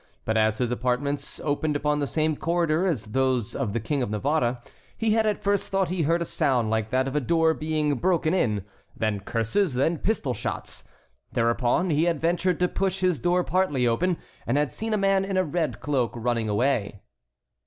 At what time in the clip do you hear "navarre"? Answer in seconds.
4.09-4.59